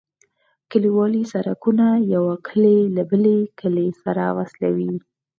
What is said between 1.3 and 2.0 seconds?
سرکونه